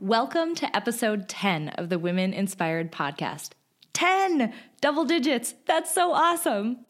[0.00, 3.50] Welcome to episode 10 of the Women Inspired Podcast.
[3.94, 4.54] 10!
[4.80, 5.54] Double digits!
[5.66, 6.84] That's so awesome!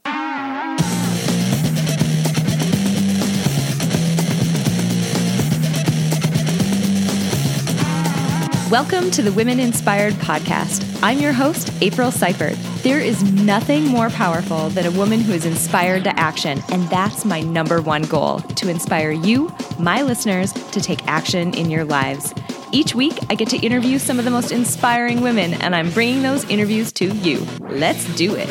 [8.70, 10.86] Welcome to the Women Inspired Podcast.
[11.02, 12.58] I'm your host, April Seifert.
[12.82, 17.24] There is nothing more powerful than a woman who is inspired to action, and that's
[17.24, 22.34] my number one goal to inspire you, my listeners, to take action in your lives.
[22.70, 26.22] Each week, I get to interview some of the most inspiring women, and I'm bringing
[26.22, 27.46] those interviews to you.
[27.60, 28.48] Let's do it.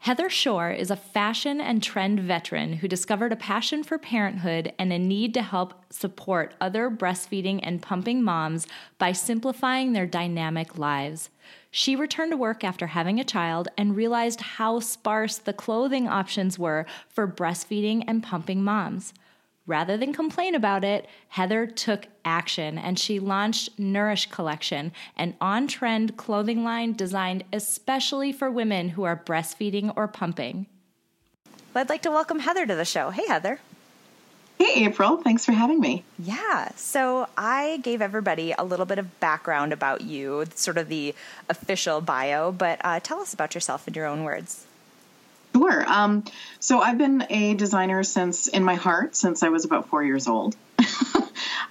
[0.00, 4.92] Heather Shore is a fashion and trend veteran who discovered a passion for parenthood and
[4.92, 8.66] a need to help support other breastfeeding and pumping moms
[8.98, 11.30] by simplifying their dynamic lives.
[11.70, 16.58] She returned to work after having a child and realized how sparse the clothing options
[16.58, 19.12] were for breastfeeding and pumping moms.
[19.68, 25.68] Rather than complain about it, Heather took action and she launched Nourish Collection, an on
[25.68, 30.64] trend clothing line designed especially for women who are breastfeeding or pumping.
[31.74, 33.10] Well, I'd like to welcome Heather to the show.
[33.10, 33.60] Hey, Heather.
[34.58, 35.18] Hey, April.
[35.18, 36.02] Thanks for having me.
[36.18, 36.70] Yeah.
[36.74, 41.14] So I gave everybody a little bit of background about you, sort of the
[41.50, 44.64] official bio, but uh, tell us about yourself in your own words.
[45.54, 45.84] Sure.
[45.86, 46.24] Um,
[46.60, 50.26] so I've been a designer since in my heart since I was about four years
[50.26, 50.56] old.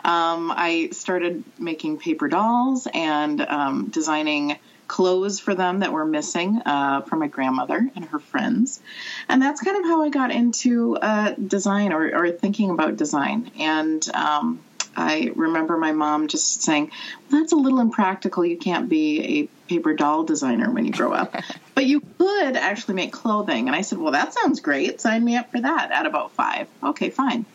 [0.04, 6.62] um, I started making paper dolls and um, designing clothes for them that were missing
[6.66, 8.80] uh, from my grandmother and her friends.
[9.28, 13.52] And that's kind of how I got into uh, design or, or, thinking about design.
[13.60, 14.62] And um,
[14.96, 16.92] I remember my mom just saying,
[17.30, 18.46] that's a little impractical.
[18.46, 21.36] You can't be a paper doll designer when you grow up.
[21.78, 23.68] but you could actually make clothing.
[23.68, 25.00] And I said, well, that sounds great.
[25.00, 26.68] Sign me up for that at about five.
[26.82, 27.46] Okay, fine.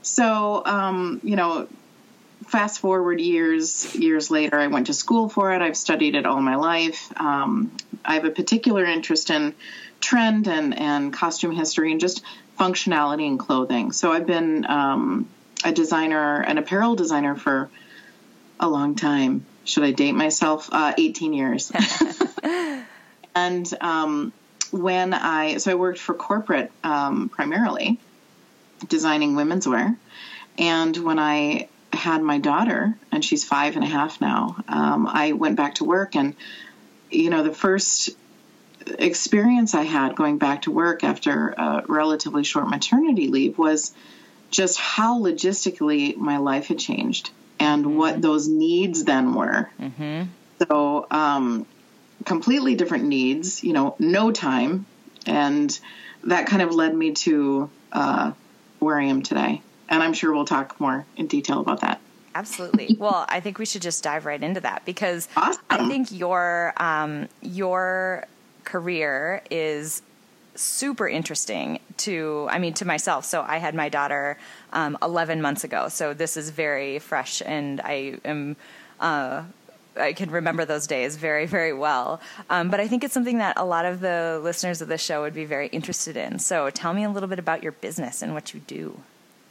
[0.00, 1.66] So, um, you know,
[2.46, 5.60] fast forward years, years later, I went to school for it.
[5.60, 7.12] I've studied it all my life.
[7.16, 7.72] Um,
[8.04, 9.56] I have a particular interest in
[10.00, 12.22] trend and, and costume history and just
[12.60, 13.90] functionality in clothing.
[13.90, 15.28] So I've been um,
[15.64, 17.70] a designer, an apparel designer for
[18.60, 19.44] a long time.
[19.64, 20.68] Should I date myself?
[20.70, 21.72] Uh, 18 years.
[23.34, 24.32] and um,
[24.70, 27.98] when I, so I worked for corporate um, primarily,
[28.86, 29.96] designing women's wear.
[30.58, 35.32] And when I had my daughter, and she's five and a half now, um, I
[35.32, 36.16] went back to work.
[36.16, 36.34] And,
[37.10, 38.10] you know, the first
[38.98, 43.94] experience I had going back to work after a relatively short maternity leave was
[44.50, 47.96] just how logistically my life had changed and mm-hmm.
[47.96, 49.70] what those needs then were.
[49.80, 50.24] Mm-hmm.
[50.66, 51.66] So, um,
[52.24, 54.86] completely different needs, you know, no time.
[55.26, 55.78] And
[56.24, 58.32] that kind of led me to uh,
[58.78, 59.62] where I am today.
[59.88, 62.00] And I'm sure we'll talk more in detail about that.
[62.34, 62.96] Absolutely.
[62.98, 65.62] well, I think we should just dive right into that because awesome.
[65.70, 68.26] I think your um, your
[68.64, 70.02] career is
[70.54, 74.36] super interesting to i mean to myself so i had my daughter
[74.72, 78.56] um, 11 months ago so this is very fresh and i am
[78.98, 79.44] uh,
[79.96, 82.20] I can remember those days very, very well.
[82.50, 85.22] Um, but I think it's something that a lot of the listeners of the show
[85.22, 86.38] would be very interested in.
[86.38, 89.00] So tell me a little bit about your business and what you do.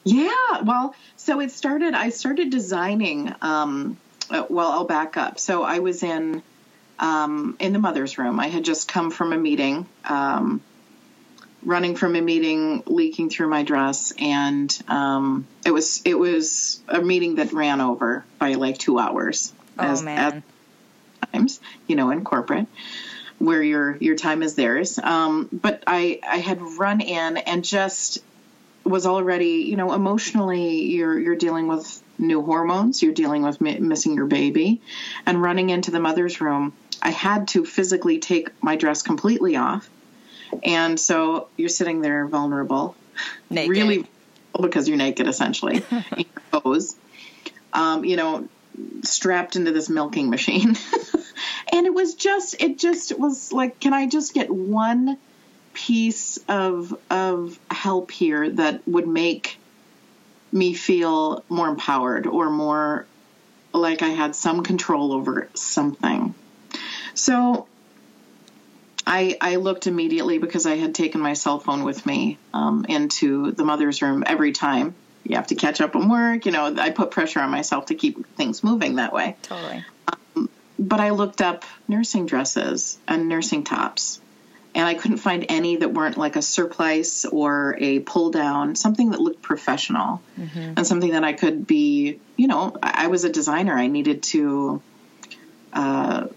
[0.03, 3.97] Yeah, well, so it started, I started designing, um,
[4.29, 5.37] uh, well, I'll back up.
[5.37, 6.41] So I was in,
[6.99, 8.39] um, in the mother's room.
[8.39, 9.85] I had just come from a meeting.
[10.05, 10.61] Um,
[11.63, 17.01] running from a meeting, leaking through my dress, and um, it was it was a
[17.01, 19.53] meeting that ran over by like two hours.
[19.79, 20.43] Oh as, man!
[21.23, 22.67] As times, you know, in corporate,
[23.39, 24.99] where your your time is theirs.
[24.99, 28.19] Um, but I I had run in and just
[28.83, 33.79] was already, you know, emotionally you're you're dealing with new hormones, you're dealing with mi-
[33.79, 34.81] missing your baby,
[35.25, 36.73] and running into the mother's room.
[37.01, 39.87] I had to physically take my dress completely off
[40.63, 42.95] and so you're sitting there vulnerable,
[43.49, 43.69] naked.
[43.69, 44.07] really
[44.59, 46.95] because you're naked essentially, in your clothes,
[47.73, 48.47] um, you know,
[49.03, 50.75] strapped into this milking machine.
[51.73, 55.17] and it was just, it just was like, can I just get one
[55.73, 59.59] piece of of help here that would make
[60.51, 63.05] me feel more empowered or more
[63.73, 66.33] like I had some control over something.
[67.13, 67.67] So
[69.05, 73.51] I, I looked immediately because I had taken my cell phone with me um, into
[73.51, 74.95] the mother's room every time.
[75.23, 76.45] You have to catch up on work.
[76.45, 79.35] You know, I put pressure on myself to keep things moving that way.
[79.41, 79.83] Totally.
[80.35, 80.49] Um,
[80.79, 84.21] but I looked up nursing dresses and nursing tops.
[84.77, 89.09] and I couldn't find any that weren't like a surplice or a pull down, something
[89.09, 90.73] that looked professional mm-hmm.
[90.77, 93.73] and something that I could be, you know, I was a designer.
[93.75, 94.83] I needed to
[95.73, 96.27] uh,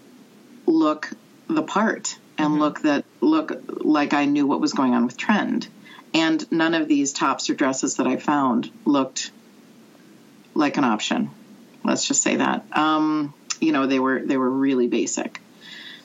[0.65, 1.11] look
[1.47, 2.59] the part and mm-hmm.
[2.61, 5.67] look that look like I knew what was going on with trend.
[6.13, 9.31] And none of these tops or dresses that I found looked
[10.53, 11.29] like an option.
[11.83, 12.65] Let's just say that.
[12.77, 15.39] Um, you know, they were they were really basic.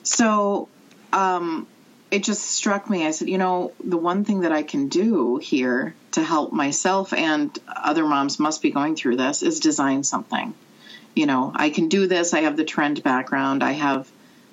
[0.03, 0.69] So
[1.11, 1.67] um,
[2.11, 3.05] it just struck me.
[3.05, 7.13] I said, you know, the one thing that I can do here to help myself
[7.13, 10.53] and other moms must be going through this is design something.
[11.15, 12.33] You know, I can do this.
[12.33, 13.63] I have the trend background.
[13.63, 14.09] I have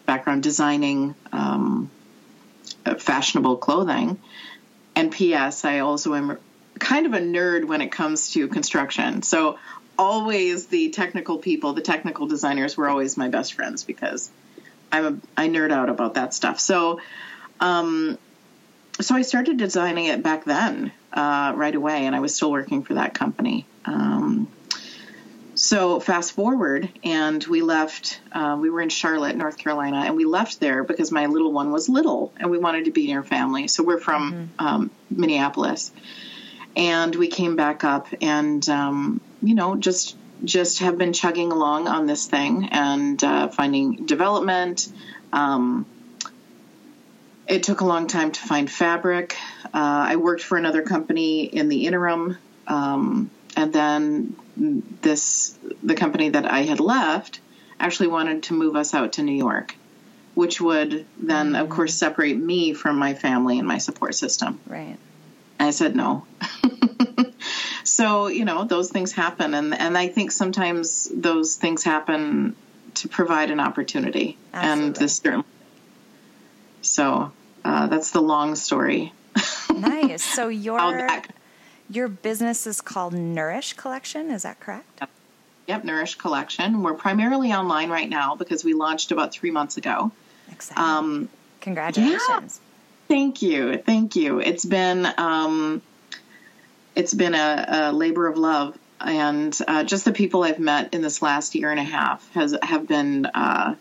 [0.07, 1.91] background designing um,
[2.99, 4.19] fashionable clothing.
[4.97, 5.65] And P.S.
[5.65, 6.39] I also am
[6.79, 9.23] kind of a nerd when it comes to construction.
[9.23, 9.59] So
[9.99, 14.31] always the technical people, the technical designers were always my best friends because
[14.91, 16.61] I'm a I nerd out about that stuff.
[16.61, 17.01] So
[17.61, 18.19] um,
[19.01, 22.83] so I started designing it back then, uh, right away, and I was still working
[22.83, 23.67] for that company.
[23.85, 24.49] Um,
[25.65, 28.21] so fast forward, and we left.
[28.31, 31.73] Uh, we were in Charlotte, North Carolina, and we left there because my little one
[31.73, 33.67] was little, and we wanted to be near family.
[33.69, 34.67] So we're from mm-hmm.
[34.67, 35.91] um, Minneapolis,
[36.77, 41.89] and we came back up, and um, you know, just just have been chugging along
[41.89, 44.93] on this thing and uh, finding development.
[45.33, 45.87] Um,
[47.49, 49.35] it took a long time to find fabric.
[49.67, 56.31] Uh, I worked for another company in the interim, um, and then this the company
[56.31, 57.41] that I had left
[57.79, 59.75] actually wanted to move us out to New York,
[60.35, 61.63] which would then, mm-hmm.
[61.63, 64.61] of course, separate me from my family and my support system.
[64.67, 64.97] Right.
[65.59, 66.27] I said no.
[67.85, 72.57] so you know those things happen, and and I think sometimes those things happen
[72.95, 74.87] to provide an opportunity, Absolutely.
[74.87, 75.47] and this certainly
[76.85, 77.33] so
[77.65, 79.13] uh, that's the long story.
[79.75, 80.23] nice.
[80.23, 80.79] So your
[81.91, 84.31] your business is called Nourish Collection.
[84.31, 85.01] Is that correct?
[85.01, 85.11] Yep.
[85.69, 86.83] yep, Nourish Collection.
[86.83, 90.13] We're primarily online right now because we launched about three months ago.
[90.51, 90.83] Exciting.
[90.83, 91.29] Um,
[91.61, 92.61] Congratulations.
[92.61, 93.07] Yeah.
[93.09, 93.79] Thank you.
[93.79, 94.41] Thank you.
[94.41, 95.83] It's been um,
[96.95, 101.03] it's been a, a labor of love and uh, just the people I've met in
[101.03, 103.75] this last year and a half has have been uh,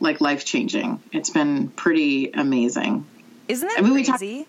[0.00, 1.00] like life changing.
[1.12, 3.06] It's been pretty amazing.
[3.46, 4.46] Isn't that I mean, crazy?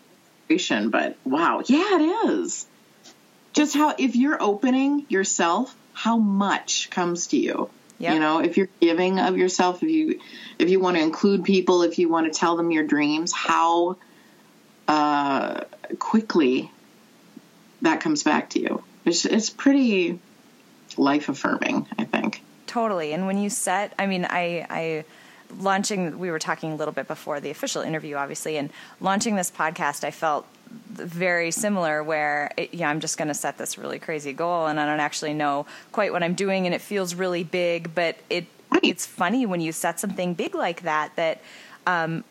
[0.47, 2.65] We talk but wow, yeah, it is.
[3.53, 7.69] Just how if you're opening yourself, how much comes to you.
[7.99, 8.13] Yep.
[8.13, 10.21] You know, if you're giving of yourself, if you
[10.57, 13.97] if you want to include people, if you want to tell them your dreams, how
[14.87, 15.65] uh,
[15.99, 16.71] quickly
[17.81, 18.83] that comes back to you.
[19.05, 20.19] It's it's pretty
[20.97, 22.43] life affirming, I think.
[22.67, 23.13] Totally.
[23.13, 25.05] And when you set, I mean, I I
[25.57, 28.69] launching, we were talking a little bit before the official interview, obviously, and
[28.99, 33.57] launching this podcast, I felt very similar where it, yeah i'm just going to set
[33.57, 36.81] this really crazy goal and i don't actually know quite what i'm doing and it
[36.81, 38.45] feels really big but it
[38.83, 41.41] it's funny when you set something big like that that
[41.87, 42.23] um,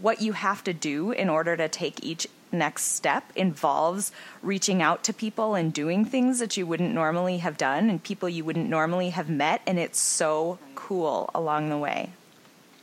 [0.00, 4.12] what you have to do in order to take each next step involves
[4.42, 8.28] reaching out to people and doing things that you wouldn't normally have done and people
[8.28, 12.10] you wouldn't normally have met and it's so cool along the way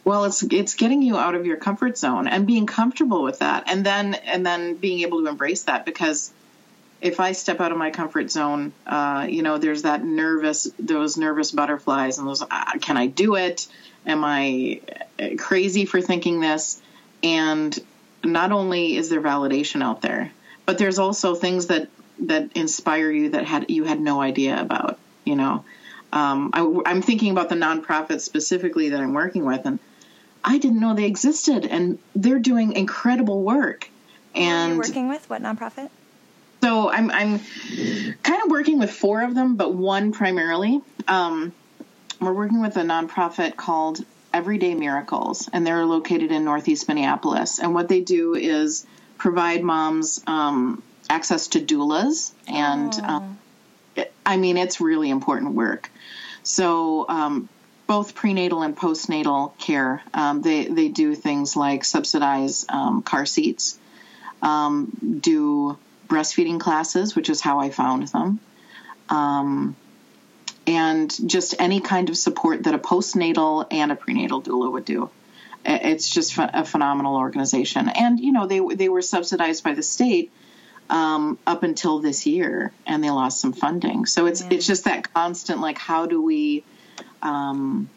[0.04, 3.64] well it's it's getting you out of your comfort zone and being comfortable with that
[3.68, 6.32] and then and then being able to embrace that because
[7.02, 11.18] if i step out of my comfort zone uh, you know there's that nervous those
[11.18, 12.48] nervous butterflies and those uh,
[12.82, 13.68] can i do it?
[14.06, 14.82] Am i
[15.38, 16.82] crazy for thinking this?
[17.24, 17.78] And
[18.24, 20.32] not only is there validation out there
[20.66, 21.90] but there's also things that
[22.20, 25.64] that inspire you that had you had no idea about you know?
[26.14, 29.80] Um, I, am thinking about the nonprofit specifically that I'm working with, and
[30.44, 33.90] I didn't know they existed, and they're doing incredible work.
[34.34, 35.90] And working with what nonprofit?
[36.64, 37.40] So I'm I'm
[38.24, 40.82] kind of working with four of them, but one primarily.
[41.08, 41.54] Um,
[42.20, 47.60] we're working with a nonprofit called Everyday Miracles, and they're located in Northeast Minneapolis.
[47.60, 48.86] And what they do is
[49.18, 53.04] provide moms um, access to doulas, and oh.
[53.04, 53.40] um,
[53.96, 55.90] it, I mean it's really important work.
[56.44, 57.50] So um,
[57.92, 60.02] both prenatal and postnatal care.
[60.14, 63.78] Um, they they do things like subsidize um, car seats,
[64.42, 68.40] um, do breastfeeding classes, which is how I found them,
[69.10, 69.76] um,
[70.66, 75.10] and just any kind of support that a postnatal and a prenatal doula would do.
[75.66, 80.32] It's just a phenomenal organization, and you know they they were subsidized by the state.
[80.90, 84.06] Um, up until this year, and they lost some funding.
[84.06, 84.50] So it's yeah.
[84.52, 86.66] it's just that constant like, how do we
[87.22, 87.90] um,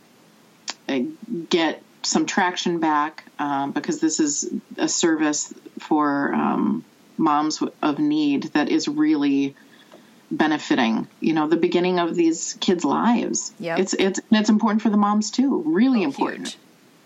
[1.49, 6.85] get some traction back um, because this is a service for um,
[7.16, 9.54] moms of need that is really
[10.31, 13.52] benefiting you know the beginning of these kids lives.
[13.59, 15.62] Yeah it's it's it's important for the moms too.
[15.66, 16.57] Really oh, important.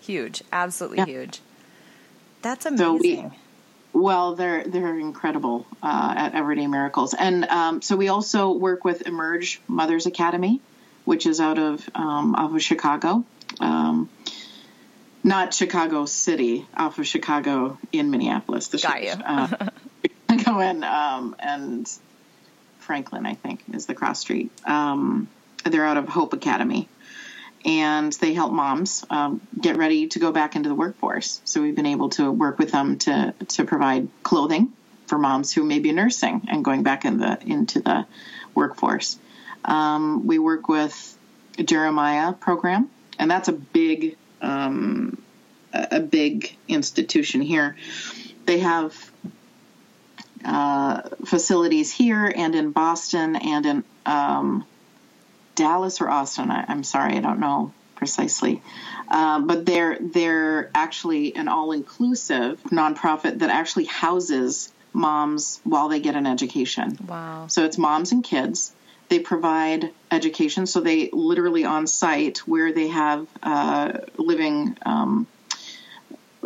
[0.00, 0.42] huge, huge.
[0.52, 1.06] absolutely yeah.
[1.06, 1.40] huge.
[2.40, 3.30] That's amazing so we,
[3.92, 9.06] well, they're they're incredible uh, at Everyday Miracles, and um, so we also work with
[9.06, 10.60] Emerge Mothers Academy,
[11.08, 13.24] which is out of um, off of Chicago,
[13.60, 14.10] um,
[15.24, 18.68] not Chicago City, off of Chicago in Minneapolis.
[18.68, 19.12] The Got you.
[19.12, 19.48] uh,
[20.30, 21.90] Chicago and um, and
[22.80, 24.52] Franklin, I think, is the cross street.
[24.66, 25.28] Um,
[25.64, 26.90] they're out of Hope Academy
[27.64, 31.40] and they help moms um, get ready to go back into the workforce.
[31.44, 34.74] So we've been able to work with them to to provide clothing
[35.06, 38.04] for moms who may be nursing and going back in the into the
[38.54, 39.18] workforce.
[39.64, 41.16] Um, we work with
[41.56, 45.22] Jeremiah program, and that's a big um,
[45.72, 47.76] a big institution here.
[48.46, 49.10] They have
[50.44, 54.66] uh, facilities here and in Boston and in um,
[55.54, 56.50] Dallas or Austin.
[56.50, 58.62] I, am sorry, I don't know precisely.
[59.10, 66.00] Uh, but they're they're actually an all inclusive nonprofit that actually houses moms while they
[66.00, 66.96] get an education.
[67.06, 67.46] Wow!
[67.48, 68.72] So it's moms and kids.
[69.08, 75.26] They provide education, so they literally on site where they have uh, living um,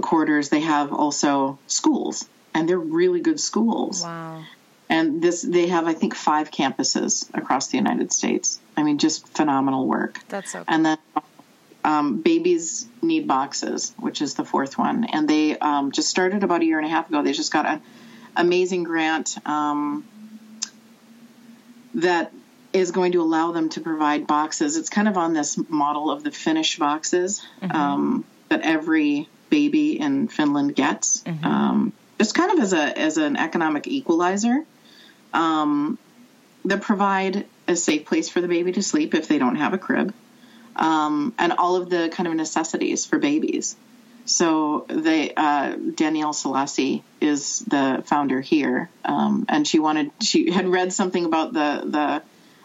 [0.00, 0.48] quarters.
[0.48, 4.02] They have also schools, and they're really good schools.
[4.02, 4.44] Wow!
[4.88, 8.60] And this, they have, I think, five campuses across the United States.
[8.76, 10.20] I mean, just phenomenal work.
[10.28, 10.58] That's so.
[10.58, 10.66] Cool.
[10.68, 10.98] And then
[11.84, 16.60] um, babies need boxes, which is the fourth one, and they um, just started about
[16.60, 17.22] a year and a half ago.
[17.22, 17.82] They just got an
[18.36, 20.06] amazing grant um,
[21.94, 22.32] that
[22.72, 24.76] is going to allow them to provide boxes.
[24.76, 27.76] It's kind of on this model of the Finnish boxes mm-hmm.
[27.76, 31.22] Um, that every baby in Finland gets.
[31.22, 31.44] Mm-hmm.
[31.44, 34.64] Um, just kind of as a as an economic equalizer
[35.32, 35.98] um,
[36.64, 39.78] that provide a safe place for the baby to sleep if they don't have a
[39.78, 40.14] crib,
[40.76, 43.76] um, and all of the kind of necessities for babies.
[44.24, 50.68] So they uh, Danielle Selassie is the founder here, um, and she wanted she had
[50.68, 52.22] read something about the the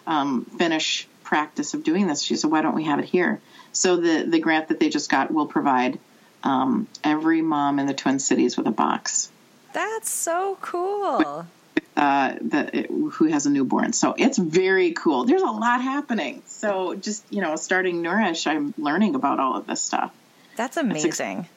[0.07, 2.21] um, Finnish practice of doing this.
[2.21, 3.39] She said, "Why don't we have it here?"
[3.71, 5.99] So the the grant that they just got will provide
[6.43, 9.29] um, every mom in the Twin Cities with a box.
[9.73, 11.45] That's so cool
[11.97, 13.91] uh, that it, who has a newborn.
[13.93, 15.25] So it's very cool.
[15.25, 16.43] There's a lot happening.
[16.45, 20.13] So just you know, starting Nourish, I'm learning about all of this stuff.
[20.55, 21.37] That's amazing.
[21.37, 21.49] That's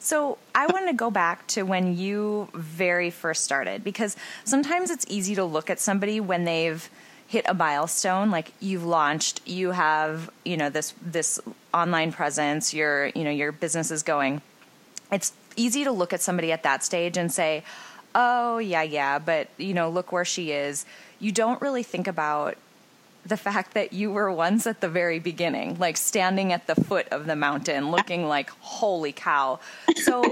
[0.00, 5.04] so I want to go back to when you very first started because sometimes it's
[5.08, 6.88] easy to look at somebody when they've
[7.28, 11.38] hit a milestone like you've launched you have you know this this
[11.72, 14.42] online presence your you know your business is going
[15.12, 17.62] it's easy to look at somebody at that stage and say
[18.14, 20.84] oh, yeah, yeah, but, you know, look where she is.
[21.20, 22.56] You don't really think about
[23.24, 27.08] the fact that you were once at the very beginning, like standing at the foot
[27.10, 29.60] of the mountain, looking like holy cow.
[29.96, 30.24] So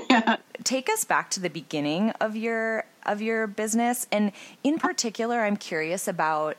[0.65, 4.33] take us back to the beginning of your of your business and
[4.65, 6.57] in particular I'm curious about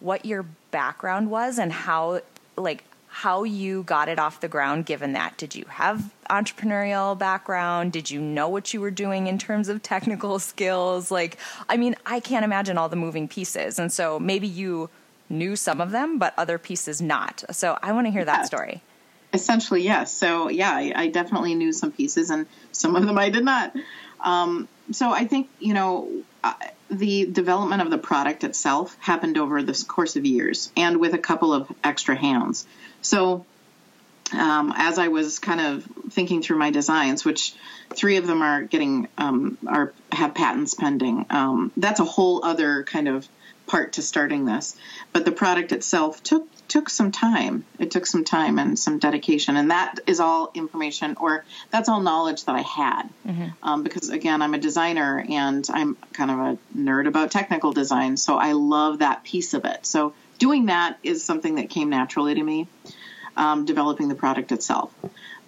[0.00, 2.20] what your background was and how
[2.56, 5.38] like how you got it off the ground given that.
[5.38, 7.94] Did you have entrepreneurial background?
[7.94, 11.10] Did you know what you were doing in terms of technical skills?
[11.10, 11.38] Like
[11.68, 13.78] i mean i can't imagine all the moving pieces.
[13.78, 14.90] And so maybe you
[15.30, 17.42] knew some of them but other pieces not.
[17.50, 18.36] So i want to hear yeah.
[18.36, 18.82] that story.
[19.32, 23.30] Essentially yes so yeah I, I, definitely knew some pieces and some of them i
[23.30, 23.74] did not.
[24.20, 26.08] Um, so i think you know
[26.90, 31.18] the development of the product itself happened over the course of years and with a
[31.18, 32.66] couple of extra hands
[33.02, 33.44] so
[34.32, 37.54] um, as I was kind of thinking through my designs, which
[37.94, 41.26] three of them are getting um, are have patents pending.
[41.30, 43.28] Um, that's a whole other kind of
[43.66, 44.76] part to starting this.
[45.12, 47.64] But the product itself took took some time.
[47.78, 52.00] It took some time and some dedication, and that is all information or that's all
[52.00, 53.08] knowledge that I had.
[53.26, 53.48] Mm-hmm.
[53.62, 58.16] Um, because again, I'm a designer and I'm kind of a nerd about technical design,
[58.16, 59.86] so I love that piece of it.
[59.86, 62.68] So doing that is something that came naturally to me,
[63.36, 64.92] um, developing the product itself.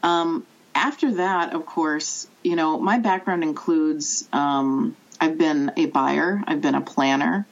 [0.03, 6.43] Um, after that, of course, you know, my background includes um, I've been a buyer,
[6.47, 7.47] I've been a planner,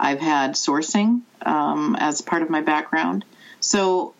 [0.00, 3.24] I've had sourcing um, as part of my background.
[3.60, 4.14] So,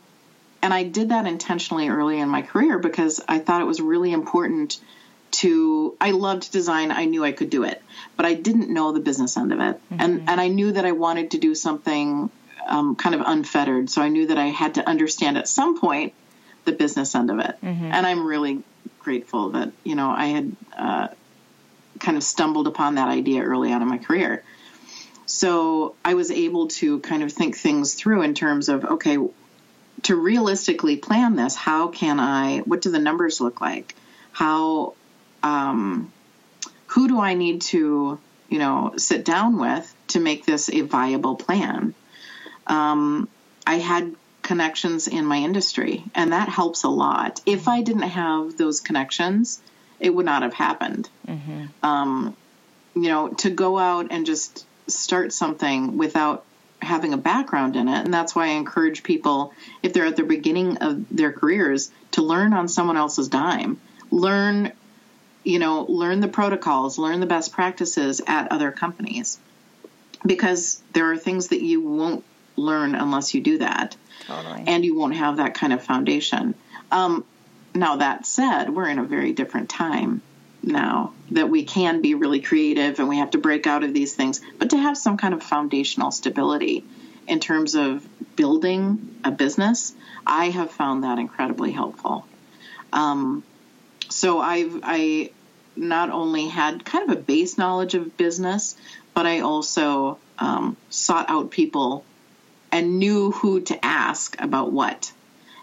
[0.62, 4.12] and I did that intentionally early in my career because I thought it was really
[4.12, 4.78] important
[5.30, 6.90] to I loved design.
[6.90, 7.82] I knew I could do it,
[8.16, 9.76] but I didn't know the business end of it.
[9.76, 9.96] Mm-hmm.
[10.00, 12.30] And and I knew that I wanted to do something
[12.66, 13.88] um, kind of unfettered.
[13.88, 16.12] So I knew that I had to understand at some point
[16.64, 17.56] the business end of it.
[17.62, 17.84] Mm-hmm.
[17.84, 18.62] And I'm really
[18.98, 21.08] grateful that, you know, I had uh,
[22.00, 24.42] kind of stumbled upon that idea early on in my career.
[25.30, 29.16] So I was able to kind of think things through in terms of, okay,
[30.02, 33.94] to realistically plan this, how can I, what do the numbers look like?
[34.32, 34.94] How,
[35.44, 36.12] um,
[36.88, 38.18] who do I need to,
[38.48, 41.94] you know, sit down with to make this a viable plan?
[42.66, 43.28] Um,
[43.64, 47.40] I had connections in my industry, and that helps a lot.
[47.46, 49.62] If I didn't have those connections,
[50.00, 51.08] it would not have happened.
[51.28, 51.66] Mm-hmm.
[51.84, 52.36] Um,
[52.96, 56.44] you know, to go out and just start something without
[56.82, 58.04] having a background in it.
[58.04, 62.22] And that's why I encourage people, if they're at the beginning of their careers, to
[62.22, 63.80] learn on someone else's dime.
[64.10, 64.72] Learn,
[65.44, 69.38] you know, learn the protocols, learn the best practices at other companies.
[70.24, 72.24] Because there are things that you won't
[72.56, 73.96] learn unless you do that.
[74.26, 74.64] Totally.
[74.66, 76.54] And you won't have that kind of foundation.
[76.90, 77.24] Um,
[77.74, 80.22] now, that said, we're in a very different time
[80.62, 84.14] now that we can be really creative and we have to break out of these
[84.14, 86.84] things, but to have some kind of foundational stability
[87.26, 89.94] in terms of building a business,
[90.26, 92.26] I have found that incredibly helpful.
[92.92, 93.44] Um,
[94.08, 95.30] so I've I
[95.76, 98.76] not only had kind of a base knowledge of business,
[99.14, 102.04] but I also um, sought out people
[102.72, 105.12] and knew who to ask about what,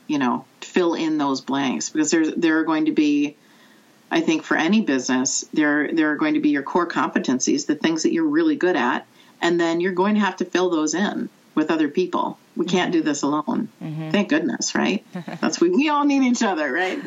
[0.08, 3.36] you know, fill in those blanks because there's there are going to be
[4.10, 7.76] I think for any business, there there are going to be your core competencies, the
[7.76, 9.06] things that you're really good at,
[9.42, 12.38] and then you're going to have to fill those in with other people.
[12.56, 12.78] We mm-hmm.
[12.78, 13.70] can't do this alone.
[13.82, 14.12] Mm-hmm.
[14.12, 15.06] Thank goodness, right?
[15.42, 17.00] That's we we all need each other, right?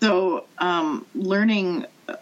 [0.00, 2.14] So, um, learning uh,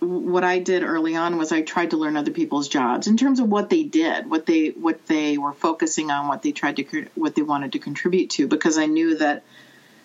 [0.00, 3.40] what I did early on was I tried to learn other people's jobs in terms
[3.40, 7.08] of what they did, what they what they were focusing on, what they tried to
[7.14, 9.44] what they wanted to contribute to, because I knew that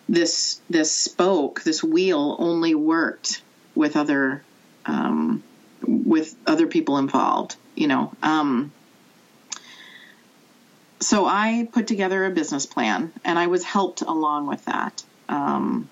[0.09, 3.41] this this spoke, this wheel, only worked
[3.75, 4.43] with other
[4.85, 5.43] um,
[5.81, 7.55] with other people involved.
[7.75, 8.71] You know, um,
[10.99, 15.89] so I put together a business plan, and I was helped along with that um,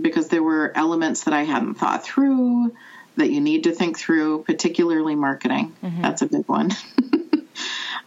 [0.00, 2.74] because there were elements that I hadn't thought through
[3.16, 5.74] that you need to think through, particularly marketing.
[5.82, 6.02] Mm-hmm.
[6.02, 6.68] That's a big one.
[6.98, 7.00] Because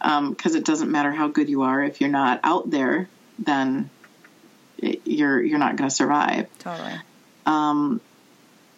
[0.00, 3.90] um, it doesn't matter how good you are if you're not out there, then
[5.04, 6.46] you're you're not going to survive.
[6.58, 6.94] Totally.
[7.46, 8.00] Um,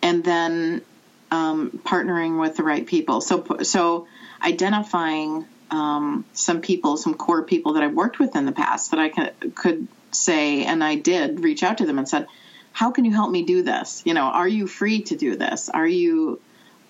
[0.03, 0.83] and then
[1.31, 3.21] um, partnering with the right people.
[3.21, 4.07] So so
[4.43, 9.01] identifying um, some people, some core people that I've worked with in the past that
[9.01, 12.27] I could could say, and I did reach out to them and said,
[12.73, 14.03] "How can you help me do this?
[14.05, 15.69] You know, are you free to do this?
[15.69, 16.41] Are you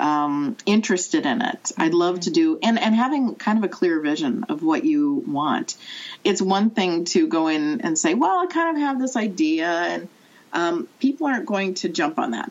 [0.03, 1.71] um, interested in it.
[1.79, 5.23] I'd love to do and and having kind of a clear vision of what you
[5.27, 5.77] want.
[6.25, 9.69] It's one thing to go in and say, well, I kind of have this idea,
[9.69, 10.09] and
[10.53, 12.51] um, people aren't going to jump on that.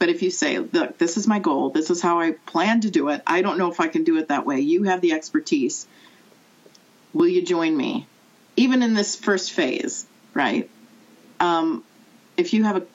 [0.00, 2.90] But if you say, look, this is my goal, this is how I plan to
[2.90, 3.22] do it.
[3.24, 4.58] I don't know if I can do it that way.
[4.60, 5.86] You have the expertise.
[7.12, 8.08] Will you join me?
[8.56, 10.68] Even in this first phase, right?
[11.38, 11.84] Um,
[12.36, 12.86] if you have a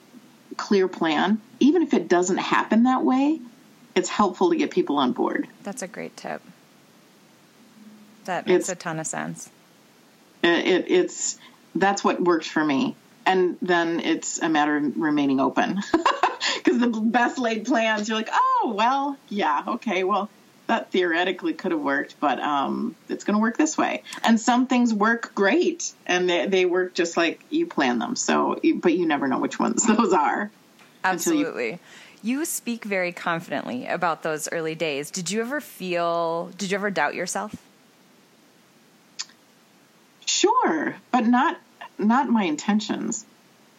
[0.58, 3.40] clear plan, even if it doesn't happen that way,
[3.94, 5.48] it's helpful to get people on board.
[5.62, 6.42] That's a great tip.
[8.26, 9.48] That makes it's, a ton of sense.
[10.44, 11.38] Uh, it, it's
[11.74, 12.94] that's what works for me,
[13.24, 15.80] and then it's a matter of remaining open.
[16.56, 20.30] Because the best laid plans, you're like, oh well, yeah, okay, well
[20.68, 24.02] that theoretically could have worked, but um, it's going to work this way.
[24.22, 28.14] And some things work great, and they, they work just like you plan them.
[28.16, 30.50] So, but you never know which ones those are.
[31.02, 31.80] Absolutely.
[32.22, 32.38] You...
[32.38, 35.10] you speak very confidently about those early days.
[35.10, 36.50] Did you ever feel?
[36.58, 37.56] Did you ever doubt yourself?
[40.26, 41.58] Sure, but not
[41.96, 43.24] not my intentions.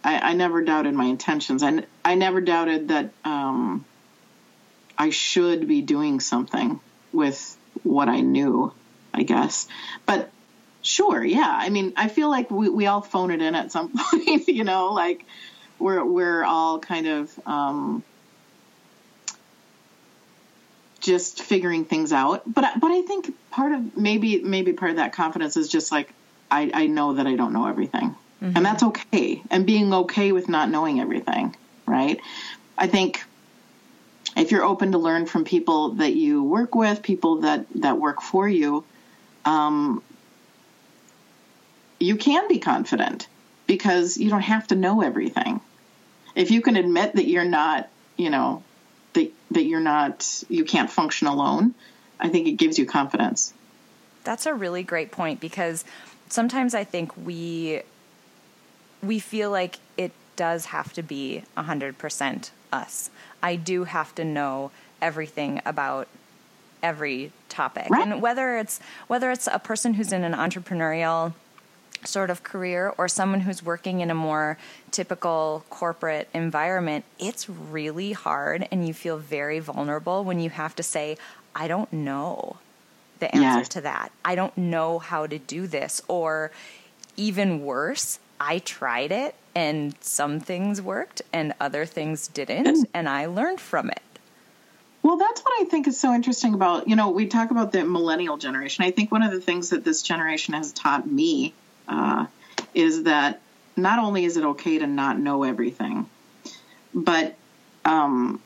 [0.04, 1.62] I, I never doubted my intentions.
[1.62, 3.86] I, I never doubted that um,
[5.00, 6.82] I should be doing something
[7.14, 8.74] with what I knew,
[9.14, 9.68] I guess.
[10.06, 10.30] But
[10.82, 11.50] sure, yeah.
[11.50, 14.66] I mean, I feel like we, we all phone it in at some point, you
[14.66, 15.26] know, like
[15.80, 18.04] we're we're all kind of um,
[21.00, 22.44] just figuring things out.
[22.46, 26.14] But but I think part of maybe maybe part of that confidence is just like
[26.52, 28.16] I, I know that I don't know everything.
[28.42, 28.58] Mm-hmm.
[28.58, 29.42] And that's okay.
[29.50, 32.20] And being okay with not knowing everything, right?
[32.78, 33.24] I think
[34.40, 38.22] if you're open to learn from people that you work with, people that that work
[38.22, 38.86] for you,
[39.46, 40.02] um,
[42.00, 43.28] you can be confident
[43.68, 45.60] because you don't have to know everything.
[46.36, 48.64] If you can admit that you're not, you know,
[49.14, 51.76] that that you're not, you can't function alone,
[52.20, 53.54] I think it gives you confidence.
[54.24, 55.84] That's a really great point because
[56.30, 57.82] sometimes I think we
[59.04, 63.10] we feel like it does have to be 100% us.
[63.42, 64.72] I do have to know
[65.02, 66.08] everything about
[66.82, 67.90] every topic.
[67.90, 68.08] Right.
[68.08, 71.34] And whether it's whether it's a person who's in an entrepreneurial
[72.06, 74.58] sort of career or someone who's working in a more
[74.92, 80.84] typical corporate environment, it's really hard and you feel very vulnerable when you have to
[80.84, 81.18] say,
[81.54, 82.58] I don't know
[83.20, 83.70] the answer yes.
[83.70, 84.12] to that.
[84.24, 86.02] I don't know how to do this.
[86.08, 86.52] Or
[87.18, 93.26] even worse, I tried it and some things worked and other things didn't, and I
[93.26, 94.02] learned from it.
[95.02, 97.84] Well, that's what I think is so interesting about, you know, we talk about the
[97.84, 98.84] millennial generation.
[98.84, 101.54] I think one of the things that this generation has taught me
[101.88, 102.26] uh,
[102.74, 103.42] is that
[103.78, 106.10] not only is it okay to not know everything,
[106.94, 107.36] but
[107.86, 108.42] um,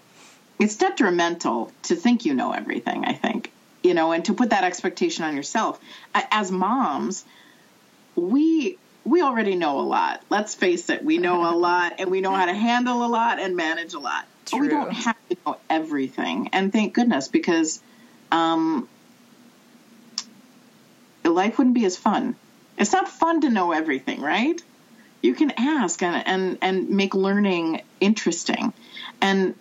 [0.60, 3.52] it's detrimental to think you know everything, I think,
[3.82, 5.80] you know, and to put that expectation on yourself.
[6.14, 7.26] As moms,
[8.16, 10.24] we we already know a lot.
[10.30, 13.40] Let's face it, we know a lot and we know how to handle a lot
[13.40, 14.26] and manage a lot.
[14.46, 14.60] True.
[14.60, 16.50] But we don't have to know everything.
[16.54, 17.82] And thank goodness because
[18.32, 18.88] um,
[21.24, 22.36] life wouldn't be as fun.
[22.78, 24.62] It's not fun to know everything, right?
[25.22, 28.74] You can ask and and, and make learning interesting.
[29.22, 29.56] And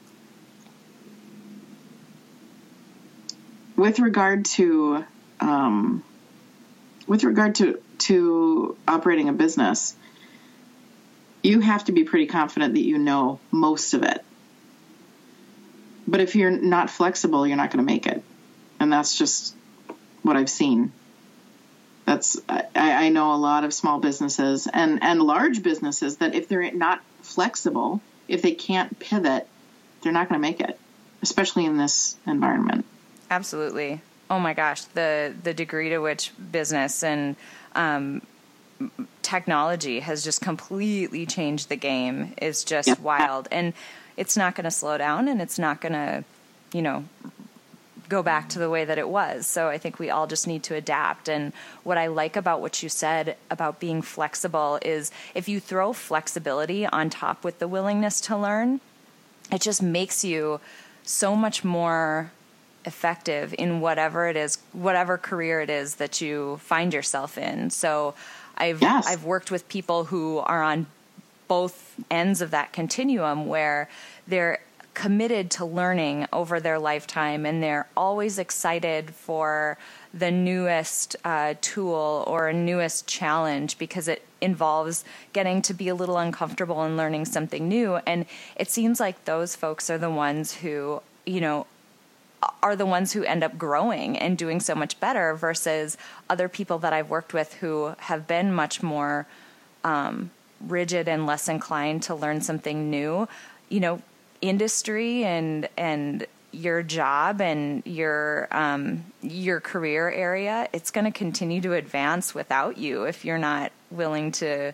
[3.77, 5.05] with regard to
[5.41, 6.03] um,
[7.07, 9.95] with regard to to operating a business,
[11.43, 14.25] you have to be pretty confident that you know most of it.
[16.07, 18.23] But if you're not flexible, you're not going to make it.
[18.81, 19.55] And that's just
[20.23, 20.93] what I've seen.
[22.05, 26.49] That's I, I know a lot of small businesses and, and large businesses that if
[26.49, 29.47] they're not flexible, if they can't pivot,
[30.03, 30.79] they're not going to make it,
[31.23, 32.85] especially in this environment.
[33.31, 34.01] Absolutely.
[34.29, 37.37] Oh my gosh, the the degree to which business and
[37.75, 38.23] um,
[39.23, 42.95] technology has just completely changed the game is just yeah.
[43.01, 43.49] wild.
[43.51, 43.73] And
[44.17, 46.25] it's not going to slow down and it's not going to,
[46.73, 47.05] you know,
[48.09, 49.47] go back to the way that it was.
[49.47, 51.29] So I think we all just need to adapt.
[51.29, 55.95] And what I like about what you said about being flexible is if you throw
[55.95, 58.81] flexibility on top with the willingness to learn,
[59.51, 60.61] it just makes you
[61.05, 62.33] so much more
[62.85, 67.71] effective in whatever it is, whatever career it is that you find yourself in.
[67.71, 68.15] So
[68.57, 69.07] I've yes.
[69.07, 70.87] I've worked with people who are on
[71.49, 73.89] both ends of that continuum where
[74.27, 74.61] they're
[74.95, 79.79] committed to learning over their lifetime and they're always excited for
[80.13, 85.95] the newest uh, tool or a newest challenge because it involves getting to be a
[85.95, 90.53] little uncomfortable and learning something new and it seems like those folks are the ones
[90.57, 91.67] who you know
[92.63, 95.97] are the ones who end up growing and doing so much better versus
[96.29, 99.27] other people that I've worked with who have been much more
[99.85, 103.29] um, rigid and less inclined to learn something new.
[103.69, 104.03] You know,
[104.41, 111.61] industry and and your job and your um, your career area, it's going to continue
[111.63, 114.73] to advance without you if you're not willing to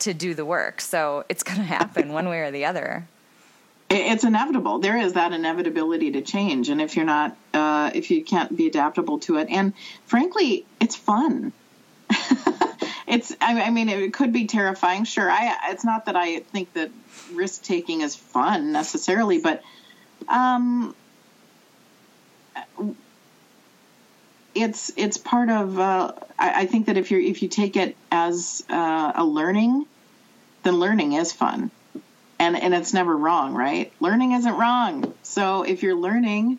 [0.00, 0.80] to do the work.
[0.80, 3.06] So it's going to happen one way or the other
[3.88, 4.80] it's inevitable.
[4.80, 8.66] There is that inevitability to change, and if you're not, uh, if you can't be
[8.66, 9.74] adaptable to it, and
[10.06, 11.52] frankly, it's fun.
[13.06, 13.34] it's.
[13.40, 15.04] I, mean, it could be terrifying.
[15.04, 15.56] Sure, I.
[15.70, 16.90] It's not that I think that
[17.32, 19.62] risk taking is fun necessarily, but
[20.28, 20.94] um,
[24.54, 25.78] it's it's part of.
[25.78, 29.86] Uh, I, I, think that if you if you take it as uh, a learning,
[30.64, 31.70] then learning is fun
[32.38, 33.92] and and it's never wrong, right?
[34.00, 35.14] Learning isn't wrong.
[35.22, 36.58] So if you're learning,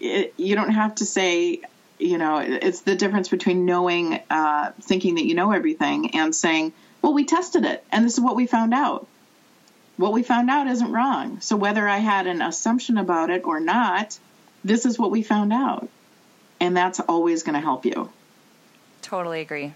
[0.00, 1.62] it, you don't have to say,
[1.98, 6.72] you know, it's the difference between knowing, uh, thinking that you know everything, and saying,
[7.02, 9.06] well, we tested it, and this is what we found out.
[9.96, 11.40] What we found out isn't wrong.
[11.40, 14.18] So whether I had an assumption about it or not,
[14.64, 15.88] this is what we found out,
[16.60, 18.10] and that's always going to help you.
[19.02, 19.74] Totally agree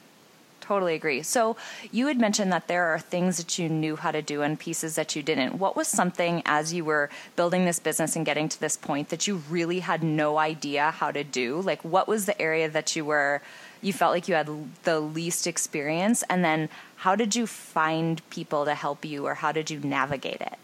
[0.68, 1.22] totally agree.
[1.22, 1.56] So
[1.90, 4.96] you had mentioned that there are things that you knew how to do and pieces
[4.96, 5.54] that you didn't.
[5.58, 9.26] What was something as you were building this business and getting to this point that
[9.26, 11.62] you really had no idea how to do?
[11.62, 13.40] Like what was the area that you were
[13.80, 14.50] you felt like you had
[14.82, 19.52] the least experience and then how did you find people to help you or how
[19.52, 20.58] did you navigate it?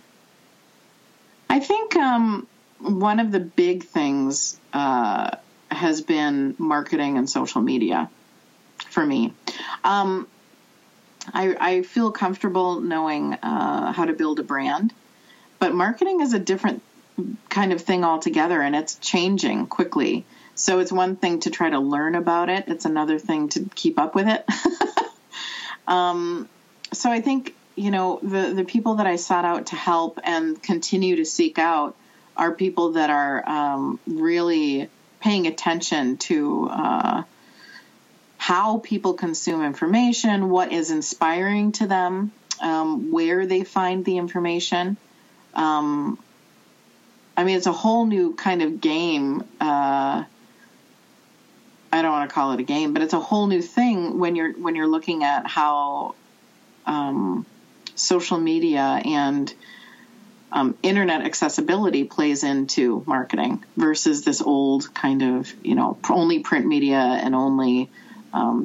[1.48, 2.46] I think um,
[2.80, 5.36] one of the big things uh,
[5.70, 8.10] has been marketing and social media
[8.94, 9.34] for me.
[9.82, 10.26] Um,
[11.32, 14.92] I, I, feel comfortable knowing uh, how to build a brand,
[15.58, 16.82] but marketing is a different
[17.48, 20.24] kind of thing altogether, and it's changing quickly.
[20.54, 23.98] So it's one thing to try to learn about it; it's another thing to keep
[23.98, 24.46] up with it.
[25.88, 26.48] um,
[26.92, 30.62] so I think you know, the, the people that I sought out to help and
[30.62, 31.96] continue to seek out
[32.36, 34.88] are people that are um, really
[35.20, 37.22] paying attention to uh,
[38.44, 42.30] how people consume information, what is inspiring to them,
[42.60, 44.98] um, where they find the information.
[45.54, 46.18] Um,
[47.38, 49.44] I mean, it's a whole new kind of game.
[49.58, 50.24] Uh,
[51.90, 54.36] I don't want to call it a game, but it's a whole new thing when
[54.36, 56.14] you're when you're looking at how
[56.84, 57.46] um,
[57.94, 59.54] social media and
[60.52, 66.66] um, internet accessibility plays into marketing versus this old kind of you know only print
[66.66, 67.88] media and only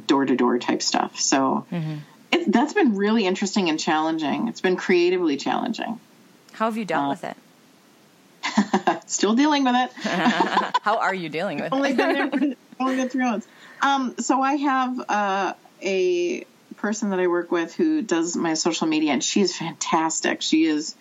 [0.08, 1.20] door to door type stuff.
[1.20, 1.98] So mm-hmm.
[2.32, 4.48] it, that's been really interesting and challenging.
[4.48, 6.00] It's been creatively challenging.
[6.54, 7.38] How have you dealt uh, with it?
[9.10, 9.92] Still dealing with it.
[10.82, 11.98] How are you dealing with only it?
[11.98, 13.48] Been there, for, only been three months.
[13.82, 16.46] Um, so I have uh, a
[16.78, 20.42] person that I work with who does my social media, and she's fantastic.
[20.42, 20.96] She is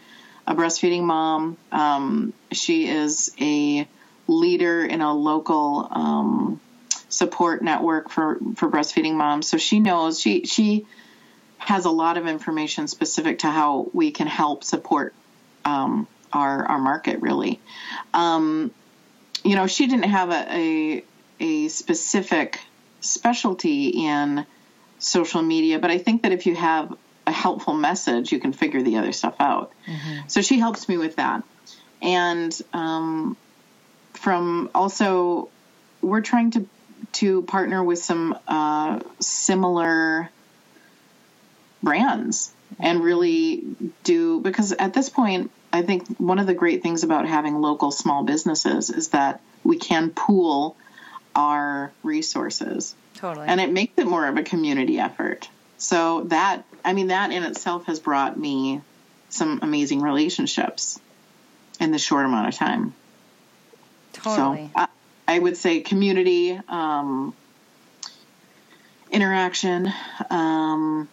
[0.47, 1.57] a breastfeeding mom.
[1.73, 3.87] Um, she is a
[4.27, 6.61] leader in a local um,
[7.09, 9.49] support network for for breastfeeding moms.
[9.49, 10.87] So she knows she she
[11.59, 15.15] has a lot of information specific to how we can help support
[15.65, 17.21] um, our our market.
[17.21, 17.61] Really,
[18.15, 18.71] um,
[19.45, 21.05] you know, she didn't have a, a
[21.41, 22.61] a specific
[23.01, 24.45] specialty in
[24.99, 28.83] social media, but I think that if you have a helpful message, you can figure
[28.83, 29.73] the other stuff out.
[29.87, 30.29] Mm-hmm.
[30.29, 31.45] So she helps me with that.
[32.01, 33.37] And um,
[34.15, 35.49] from also,
[36.01, 36.67] we're trying to
[37.13, 40.31] to partner with some uh, similar
[41.83, 43.65] brands and really
[44.05, 47.91] do because at this point i think one of the great things about having local
[47.91, 50.77] small businesses is that we can pool
[51.37, 56.93] our resources totally and it makes it more of a community effort so that I
[56.93, 58.83] mean that in itself has brought me
[59.31, 61.01] some amazing relationships
[61.81, 62.95] in the short amount of time.
[64.13, 64.71] Totally.
[64.75, 64.89] So I,
[65.29, 67.35] I would say community, um,
[69.11, 69.93] interaction,
[70.31, 71.07] um,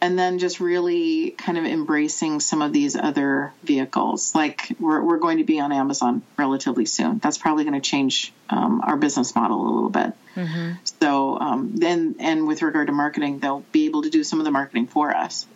[0.00, 4.34] and then just really kind of embracing some of these other vehicles.
[4.34, 7.18] Like we're, we're going to be on Amazon relatively soon.
[7.18, 10.12] That's probably going to change um, our business model a little bit.
[10.34, 10.72] Mm-hmm.
[11.00, 14.44] So um, then, and with regard to marketing, they'll be able to do some of
[14.46, 15.46] the marketing for us.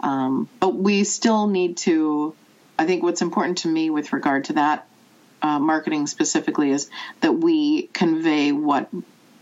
[0.00, 2.34] Um, but we still need to.
[2.76, 4.88] I think what's important to me with regard to that
[5.44, 6.88] uh, marketing specifically is
[7.20, 8.88] that we convey what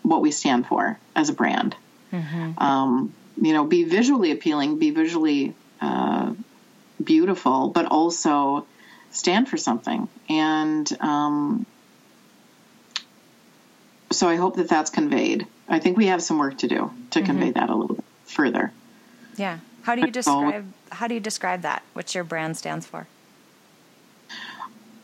[0.03, 1.77] what we stand for as a brand.
[2.12, 2.59] Mm-hmm.
[2.59, 6.35] Um, you know, be visually appealing, be visually uh,
[7.03, 8.67] beautiful, but also
[9.12, 10.09] stand for something.
[10.29, 11.67] And um,
[14.11, 15.47] so I hope that that's conveyed.
[15.69, 17.27] I think we have some work to do to mm-hmm.
[17.27, 18.73] convey that a little bit further.
[19.37, 19.59] Yeah.
[19.83, 21.85] How do you describe how do you describe that?
[21.93, 23.07] What your brand stands for?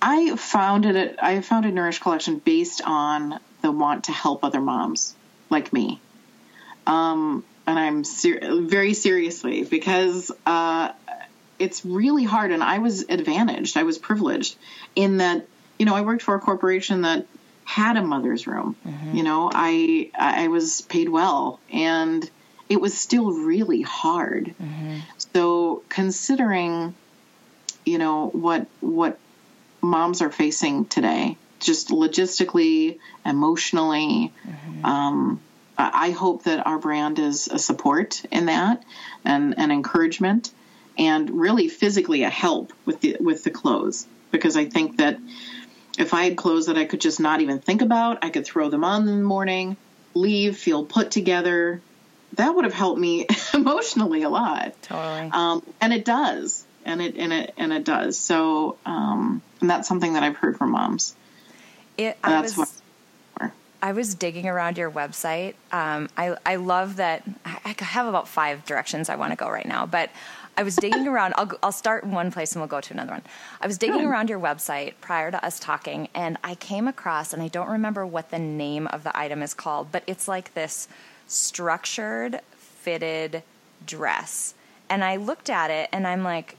[0.00, 5.14] I founded it I founded Nourish Collection based on the want to help other moms
[5.50, 6.00] like me.
[6.86, 10.92] Um, and I'm ser- very seriously because uh,
[11.58, 12.50] it's really hard.
[12.50, 14.56] And I was advantaged, I was privileged
[14.94, 15.46] in that,
[15.78, 17.26] you know, I worked for a corporation that
[17.64, 18.76] had a mother's room.
[18.86, 19.16] Mm-hmm.
[19.16, 22.28] You know, I I was paid well, and
[22.70, 24.54] it was still really hard.
[24.60, 24.98] Mm-hmm.
[25.34, 26.94] So considering,
[27.84, 29.18] you know, what what
[29.80, 34.32] moms are facing today, just logistically, emotionally.
[34.46, 34.84] Mm-hmm.
[34.84, 35.40] Um,
[35.76, 38.82] I hope that our brand is a support in that
[39.24, 40.50] and an encouragement
[40.98, 45.18] and really physically a help with the with the clothes because I think that
[45.98, 48.68] if I had clothes that I could just not even think about, I could throw
[48.70, 49.76] them on in the morning,
[50.14, 51.80] leave, feel put together.
[52.34, 54.80] That would have helped me emotionally a lot.
[54.82, 55.30] Totally.
[55.32, 58.18] Um, and it does, and it and it and it does.
[58.18, 61.14] So, um, and that's something that I've heard from moms.
[61.96, 62.16] It.
[62.24, 62.68] I that's was,
[63.36, 65.54] what I was digging around your website.
[65.70, 67.22] Um, I, I love that.
[67.44, 70.10] I have about five directions I want to go right now, but
[70.56, 71.34] I was digging around.
[71.36, 73.22] I'll, I'll start in one place and we'll go to another one.
[73.60, 77.40] I was digging around your website prior to us talking, and I came across, and
[77.40, 80.88] I don't remember what the name of the item is called, but it's like this
[81.28, 83.44] structured, fitted
[83.86, 84.54] dress.
[84.90, 86.56] And I looked at it and I'm like,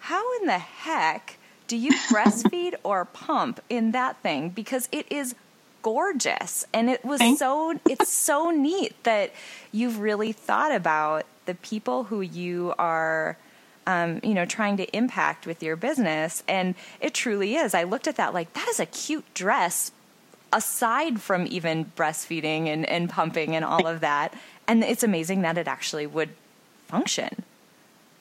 [0.00, 1.36] how in the heck
[1.66, 4.50] do you breastfeed or pump in that thing?
[4.50, 5.34] Because it is
[5.82, 7.38] gorgeous and it was Thanks.
[7.38, 9.32] so it's so neat that
[9.72, 13.38] you've really thought about the people who you are
[13.86, 18.06] um, you know trying to impact with your business and it truly is i looked
[18.06, 19.90] at that like that is a cute dress
[20.52, 24.34] aside from even breastfeeding and, and pumping and all of that
[24.68, 26.28] and it's amazing that it actually would
[26.88, 27.42] function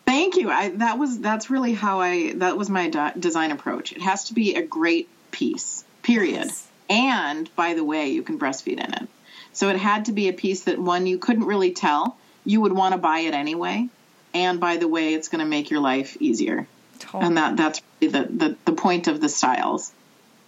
[0.10, 0.50] Thank you.
[0.50, 3.92] I, that was that's really how I that was my de- design approach.
[3.92, 5.84] It has to be a great piece.
[6.02, 6.46] Period.
[6.46, 6.68] Yes.
[6.90, 9.08] And by the way, you can breastfeed in it.
[9.54, 12.18] So it had to be a piece that one you couldn't really tell.
[12.44, 13.88] You would want to buy it anyway.
[14.34, 16.68] And by the way, it's going to make your life easier.
[16.98, 17.26] Totally.
[17.26, 19.92] And that that's really the, the the point of the styles.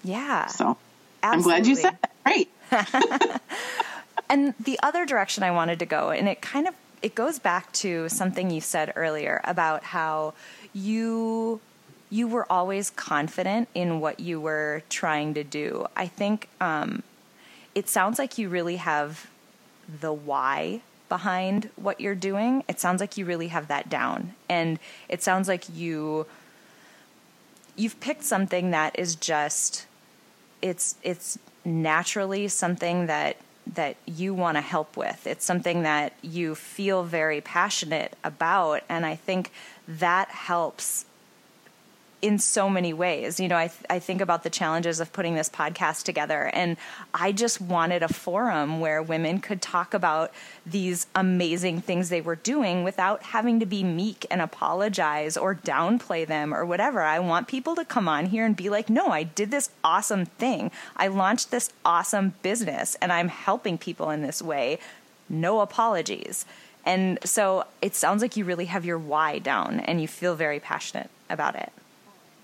[0.04, 0.48] Yeah.
[0.48, 0.76] So
[1.22, 1.54] Absolutely.
[1.54, 2.12] I'm glad you said that.
[2.26, 3.42] Great.
[4.30, 7.72] and the other direction I wanted to go, and it kind of it goes back
[7.74, 10.34] to something you said earlier about how
[10.74, 11.60] you
[12.10, 15.88] you were always confident in what you were trying to do.
[15.96, 17.04] I think um,
[17.74, 19.30] it sounds like you really have
[20.02, 22.66] the why behind what you're doing.
[22.68, 26.26] It sounds like you really have that down, and it sounds like you
[27.78, 29.88] you've picked something that is just
[30.62, 33.38] it's it's naturally something that
[33.68, 35.26] that you want to help with.
[35.28, 38.84] It's something that you feel very passionate about.
[38.90, 39.52] And I think
[39.88, 41.06] that helps
[42.22, 43.40] in so many ways.
[43.40, 46.78] You know, I, th- I think about the challenges of putting this podcast together, and
[47.14, 50.32] I just wanted a forum where women could talk about
[50.66, 56.26] these amazing things they were doing without having to be meek and apologize or downplay
[56.26, 57.02] them or whatever.
[57.02, 60.26] I want people to come on here and be like, no, I did this awesome
[60.26, 60.72] thing.
[60.96, 64.80] I launched this awesome business, and I'm helping people in this way.
[65.28, 66.46] No apologies.
[66.86, 70.60] And so it sounds like you really have your why down and you feel very
[70.60, 71.72] passionate about it.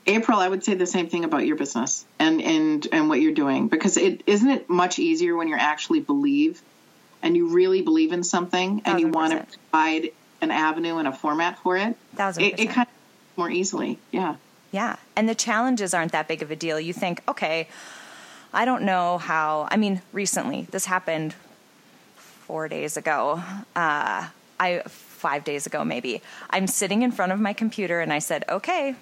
[0.08, 3.34] April, I would say the same thing about your business and and and what you're
[3.34, 6.62] doing because it isn't it much easier when you actually believe
[7.22, 11.12] and you really believe in something and you want to provide an avenue and a
[11.12, 11.96] format for it.
[12.16, 14.36] Thousand it, it kind of more easily, yeah.
[14.72, 16.80] Yeah, and the challenges aren't that big of a deal.
[16.80, 17.68] You think, okay,
[18.54, 19.68] I don't know how.
[19.70, 21.36] I mean, recently this happened
[22.16, 23.42] four days ago.
[23.76, 24.28] Uh,
[24.60, 26.22] I five days ago maybe.
[26.50, 28.96] I'm sitting in front of my computer and I said, okay,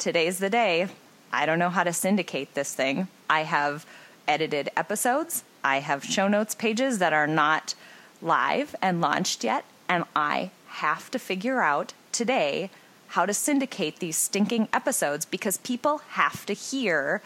[0.00, 0.88] today's the day.
[1.30, 3.06] I don't know how to syndicate this thing.
[3.28, 3.84] I have
[4.26, 7.74] edited episodes, I have show notes pages that are not
[8.22, 12.70] live and launched yet, and I have to figure out today
[13.08, 17.20] how to syndicate these stinking episodes because people have to hear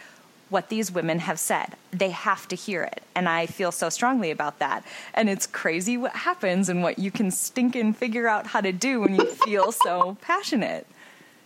[0.49, 1.75] what these women have said.
[1.93, 3.03] They have to hear it.
[3.15, 4.85] And I feel so strongly about that.
[5.13, 8.73] And it's crazy what happens and what you can stink and figure out how to
[8.73, 10.87] do when you feel so passionate.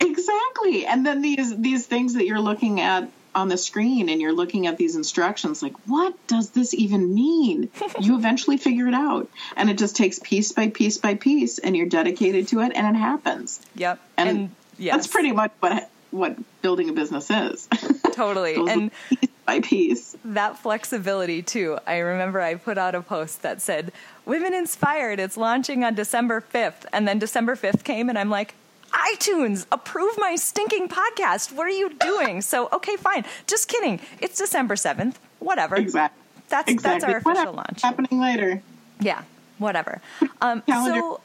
[0.01, 0.87] Exactly.
[0.87, 4.67] And then these these things that you're looking at on the screen and you're looking
[4.67, 7.71] at these instructions like what does this even mean?
[8.01, 9.29] you eventually figure it out.
[9.57, 12.97] And it just takes piece by piece by piece and you're dedicated to it and
[12.97, 13.61] it happens.
[13.75, 14.01] Yep.
[14.17, 14.97] And, and yes.
[14.97, 17.69] that's pretty much what what building a business is.
[18.13, 18.55] Totally.
[18.55, 20.15] and piece by piece.
[20.27, 21.79] That flexibility too.
[21.87, 23.93] I remember I put out a post that said,
[24.27, 26.85] Women Inspired, it's launching on December 5th.
[26.93, 28.55] And then December 5th came and I'm like,
[28.99, 31.53] iTunes, approve my stinking podcast.
[31.53, 32.41] What are you doing?
[32.41, 33.25] So, okay, fine.
[33.47, 34.01] Just kidding.
[34.21, 35.15] It's December 7th.
[35.39, 35.77] Whatever.
[35.77, 36.23] Exactly.
[36.49, 37.01] That's exactly.
[37.01, 37.57] that's our official Whatever.
[37.57, 37.83] launch.
[37.83, 38.63] Happening later.
[39.01, 39.23] Yeah,
[39.59, 40.01] whatever.
[40.41, 41.21] Um, so,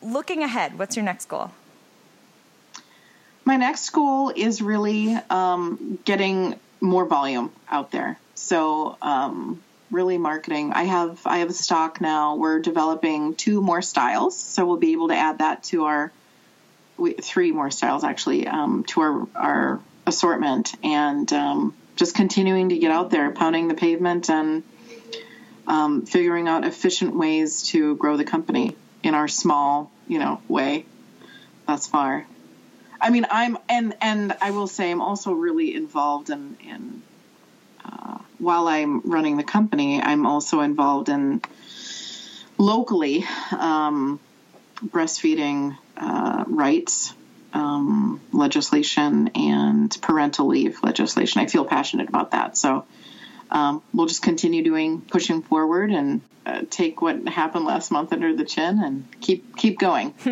[0.00, 1.50] looking ahead, what's your next goal?
[3.44, 8.18] My next goal is really um, getting more volume out there.
[8.34, 10.72] So, um, really marketing.
[10.72, 12.36] I have I have a stock now.
[12.36, 16.10] We're developing two more styles, so we'll be able to add that to our
[16.96, 22.78] we, three more styles actually um, to our our assortment, and um, just continuing to
[22.78, 24.62] get out there, pounding the pavement, and
[25.66, 30.86] um, figuring out efficient ways to grow the company in our small, you know, way
[31.66, 32.26] thus far.
[33.00, 37.02] I mean, I'm and and I will say I'm also really involved in in
[37.84, 41.42] uh, while I'm running the company, I'm also involved in
[42.58, 43.24] locally
[43.58, 44.20] um,
[44.84, 47.14] breastfeeding uh, rights
[47.52, 51.40] um, legislation and parental leave legislation.
[51.40, 52.56] I feel passionate about that.
[52.56, 52.84] So
[53.50, 58.34] um, we'll just continue doing pushing forward and uh, take what happened last month under
[58.34, 60.12] the chin and keep keep going.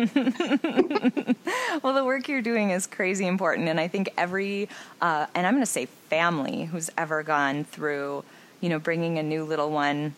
[1.83, 4.67] well, the work you're doing is crazy important, and I think every
[4.99, 8.25] uh, and I'm going to say family who's ever gone through,
[8.59, 10.15] you know, bringing a new little one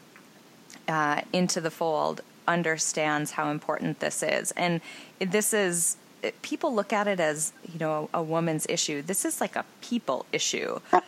[0.88, 4.52] uh, into the fold understands how important this is.
[4.52, 4.82] And
[5.20, 5.98] this is,
[6.42, 9.02] people look at it as, you know, a, a woman's issue.
[9.02, 10.80] This is like a people issue.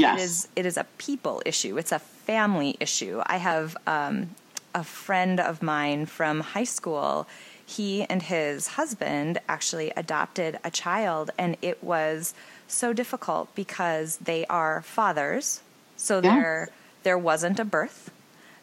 [0.00, 0.18] Yes.
[0.18, 3.20] It is, it is a people issue, it's a family issue.
[3.26, 4.30] I have um,
[4.74, 7.26] a friend of mine from high school.
[7.66, 12.34] He and his husband actually adopted a child, and it was
[12.66, 15.60] so difficult because they are fathers.
[15.96, 16.34] So yeah.
[16.34, 16.68] there,
[17.02, 18.10] there wasn't a birth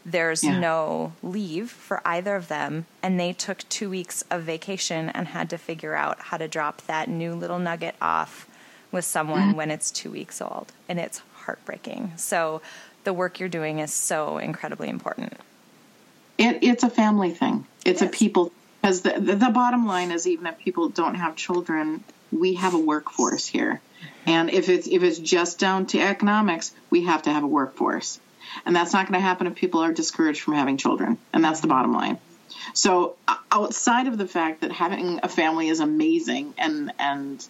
[0.08, 0.58] there's Yeah.
[0.58, 5.50] no leave for either of them, and they took two weeks of vacation and had
[5.50, 8.48] to figure out how to drop that new little nugget off
[8.92, 9.58] with someone mm-hmm.
[9.58, 10.72] when it's two weeks old.
[10.88, 12.14] And it's heartbreaking.
[12.16, 12.62] So
[13.04, 15.34] the work you're doing is so incredibly important.
[16.38, 17.66] It, it's a family thing.
[17.86, 18.10] It's Yes.
[18.10, 18.52] a people
[18.82, 22.74] because the, the the bottom line is even if people don't have children, we have
[22.74, 24.30] a workforce here, mm-hmm.
[24.30, 28.20] and if it's if it's just down to economics, we have to have a workforce,
[28.66, 31.62] and that's not going to happen if people are discouraged from having children, and that's
[31.62, 32.20] the bottom line.
[32.74, 33.16] So
[33.52, 37.46] outside of the fact that having a family is amazing, and and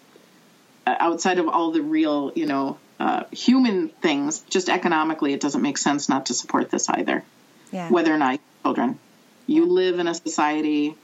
[0.86, 5.62] uh, outside of all the real you know uh, human things, just economically, it doesn't
[5.62, 7.22] make sense not to support this either
[7.70, 7.90] Yeah.
[7.90, 8.98] whether or not you have children.
[9.46, 10.94] You live in a society.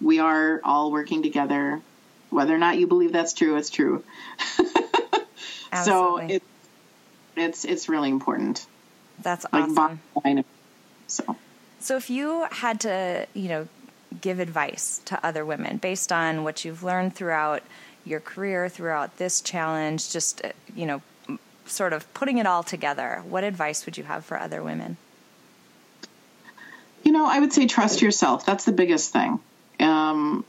[0.00, 1.80] We are all working together.
[2.30, 4.04] Whether or not you believe that's true, it's true.
[5.84, 6.42] so it,
[7.36, 8.64] it's it's really important.
[9.22, 10.00] That's awesome.
[10.24, 10.44] line.
[11.06, 11.36] So
[11.80, 13.68] So if you had to, you know,
[14.20, 17.62] give advice to other women based on what you've learned throughout
[18.04, 21.02] your career, throughout this challenge, just, uh, you know,
[21.66, 24.96] sort of putting it all together, what advice would you have for other women?
[27.08, 28.44] you know, I would say trust yourself.
[28.44, 29.40] That's the biggest thing.
[29.80, 30.44] Um,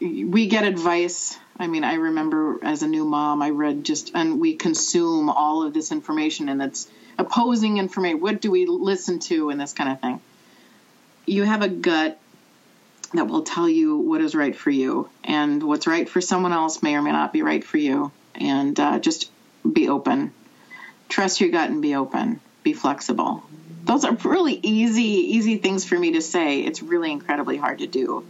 [0.00, 1.38] we get advice.
[1.58, 5.64] I mean, I remember as a new mom, I read just, and we consume all
[5.64, 6.88] of this information and it's
[7.18, 8.20] opposing information.
[8.20, 10.20] What do we listen to and this kind of thing?
[11.26, 12.18] You have a gut
[13.14, 16.82] that will tell you what is right for you, and what's right for someone else
[16.82, 18.12] may or may not be right for you.
[18.34, 19.30] And uh, just
[19.70, 20.32] be open.
[21.08, 22.40] Trust your gut and be open.
[22.62, 23.42] Be flexible.
[23.84, 26.60] Those are really easy, easy things for me to say.
[26.60, 28.26] It's really incredibly hard to do.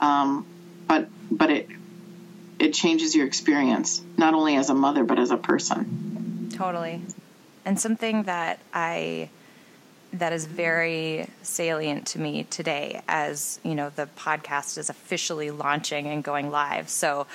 [0.00, 0.46] Um,
[0.88, 1.68] but but it
[2.58, 6.50] it changes your experience not only as a mother but as a person.
[6.52, 7.02] Totally.
[7.64, 9.30] And something that I
[10.12, 16.06] that is very salient to me today as, you know, the podcast is officially launching
[16.06, 16.88] and going live.
[16.88, 17.26] So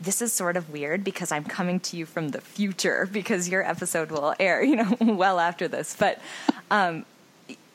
[0.00, 3.64] this is sort of weird because I'm coming to you from the future because your
[3.64, 5.96] episode will air, you know, well after this.
[5.98, 6.20] But
[6.70, 7.04] um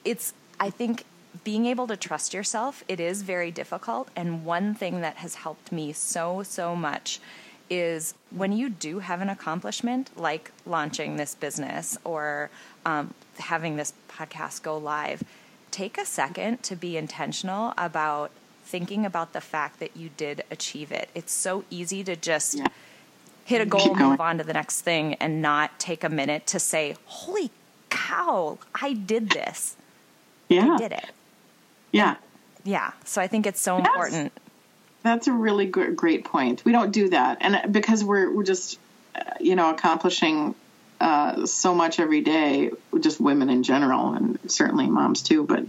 [0.03, 1.05] it's I think
[1.43, 4.09] being able to trust yourself, it is very difficult.
[4.15, 7.19] And one thing that has helped me so, so much
[7.69, 12.49] is when you do have an accomplishment like launching this business or
[12.86, 15.23] um, having this podcast go live,
[15.71, 18.29] take a second to be intentional about
[18.65, 21.09] thinking about the fact that you did achieve it.
[21.15, 22.67] It's so easy to just Yeah.
[23.45, 26.59] hit a goal, move on to the next thing, and not take a minute to
[26.59, 27.51] say, Holy
[27.89, 29.75] cow, I did this.
[30.49, 31.11] Yeah, I did it.
[31.91, 32.15] Yeah.
[32.63, 32.91] Yeah.
[33.05, 33.87] So I think it's so Yes.
[33.87, 34.31] important.
[35.03, 36.63] That's a really gr- great point.
[36.63, 38.79] We don't do that, and because we're we're just
[39.15, 40.53] uh, you know accomplishing
[40.99, 42.69] uh, so much every day,
[42.99, 45.43] just women in general, and certainly moms too.
[45.43, 45.65] But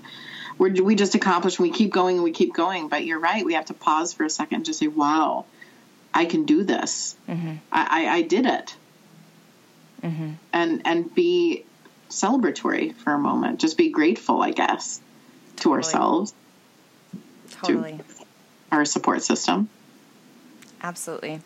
[0.58, 2.88] we're, we just accomplish, and we keep going, and we keep going.
[2.88, 5.46] But you're right; we have to pause for a second and just say, "Wow,
[6.12, 7.16] I can do this.
[7.72, 8.76] I, I, I did it,"
[10.52, 11.64] and and be
[12.10, 13.60] celebratory for a moment.
[13.60, 15.00] Just be grateful, I guess,
[15.57, 15.76] to Totally.
[15.76, 16.34] ourselves,
[17.50, 18.00] Totally.
[18.70, 19.68] our support system.
[20.82, 21.40] Absolutely.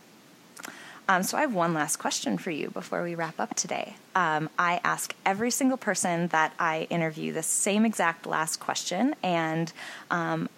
[1.09, 3.94] Um, so I have one last question for you before we wrap up today.
[4.16, 9.72] Um, I ask every single person that I interview the same exact last question, and
[10.11, 10.48] um,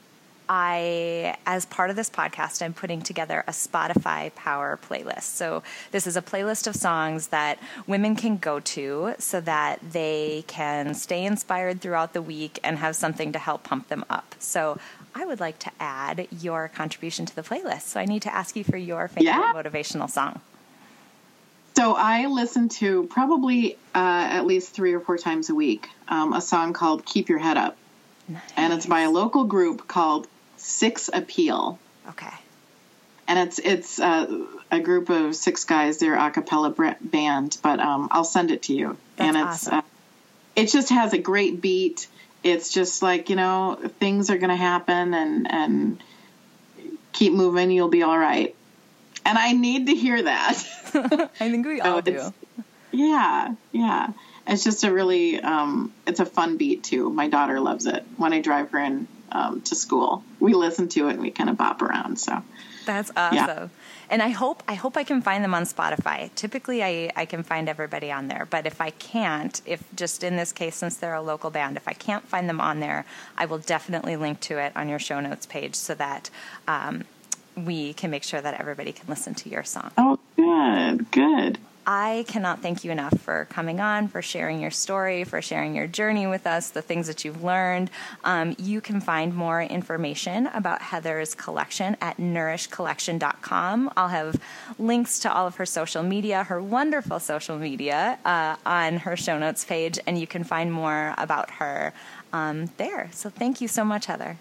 [0.49, 5.22] I, as part of this podcast, I'm putting together a Spotify Power playlist.
[5.22, 10.44] So this is a playlist of songs that women can go to so that they
[10.46, 14.34] can stay inspired throughout the week and have something to help pump them up.
[14.38, 14.78] So
[15.14, 17.82] I would like to add your contribution to the playlist.
[17.82, 19.53] So I need to ask you for your favorite Yeah.
[19.55, 20.40] motivational song.
[21.76, 26.32] So I listen to probably uh, at least three or four times a week um,
[26.32, 27.76] a song called "Keep Your Head Up,"
[28.57, 30.26] and it's by a local group called
[30.61, 31.78] Six Appeal,
[32.09, 32.26] Okay.
[33.26, 35.98] and it's it's uh, a group of six guys.
[35.98, 38.96] They're a cappella band, but um, I'll send it to you.
[39.16, 39.74] That's and it's awesome.
[39.78, 39.82] uh,
[40.56, 42.09] it just has a great beat.
[42.42, 46.02] It's just like you know things are going to happen, and and
[47.12, 47.70] keep moving.
[47.70, 48.54] You'll be all right.
[49.24, 50.62] And I need to hear that.
[51.40, 52.32] I think we So all do.
[52.92, 54.09] Yeah, yeah.
[54.46, 57.11] It's just a really, um, it's a fun beat too.
[57.11, 60.22] My daughter loves it when I drive her in um, to school.
[60.41, 62.18] We listen to it and we kind of bop around.
[62.18, 62.43] So
[62.87, 63.70] That's awesome.
[64.11, 66.35] And I hope I hope I can find them on Spotify.
[66.35, 68.47] Typically I, I can find everybody on there.
[68.49, 71.87] But if I can't, if just in this case since they're a local band, if
[71.87, 73.05] I can't find them on there,
[73.37, 76.31] I will definitely link to it on your show notes page so that
[76.66, 77.05] um,
[77.57, 79.91] we can make sure that everybody can listen to your song.
[79.99, 81.59] oh, good, good.
[81.91, 85.86] I cannot thank you enough for coming on, for sharing your story, for sharing your
[85.86, 87.91] journey with us, the things that you've learned.
[88.24, 93.91] Um, you can find more information about Heather's collection at nourishcollection.com.
[93.97, 94.39] I'll have
[94.78, 99.39] links to all of her social media, her wonderful social media, uh, on her show
[99.39, 101.95] notes page, and you can find more about her
[102.34, 103.09] um, there.
[103.14, 104.36] So thank you so much, Heather.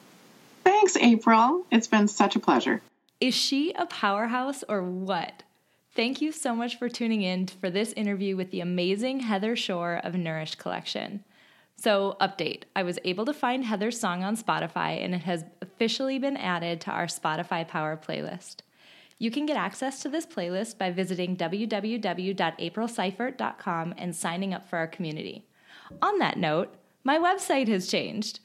[0.66, 1.66] Thanks, April.
[1.72, 2.82] It's been such a pleasure.
[3.22, 5.44] Is she a powerhouse or what?
[5.98, 10.00] Thank you so much for tuning in for this interview with the amazing Heather Shore
[10.04, 11.24] of Nourish Collection.
[11.76, 16.20] So, update I was able to find Heather's song on Spotify and it has officially
[16.20, 18.58] been added to our Spotify Power playlist.
[19.18, 24.86] You can get access to this playlist by visiting www.aprilseifert.com and signing up for our
[24.86, 25.48] community.
[26.04, 28.40] On that note, my website has changed.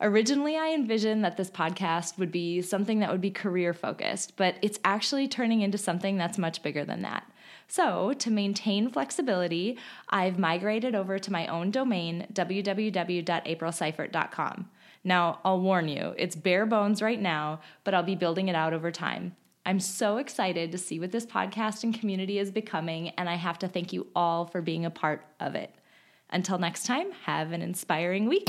[0.00, 4.56] Originally, I envisioned that this podcast would be something that would be career focused, but
[4.60, 7.26] it's actually turning into something that's much bigger than that.
[7.66, 9.78] So, to maintain flexibility,
[10.10, 14.70] I've migrated over to my own domain, www.aprilseifert.com.
[15.02, 18.74] Now, I'll warn you, it's bare bones right now, but I'll be building it out
[18.74, 19.34] over time.
[19.64, 23.58] I'm so excited to see what this podcast and community is becoming, and I have
[23.60, 25.74] to thank you all for being a part of it.
[26.30, 28.48] Until next time, have an inspiring week.